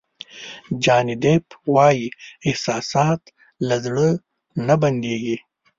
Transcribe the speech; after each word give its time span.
جاني 0.83 1.15
دیپ 1.23 1.45
وایي 1.73 2.07
احساسات 2.47 3.21
له 3.67 3.75
زړه 3.85 4.07
نه 4.67 4.75
بندېږي. 4.81 5.37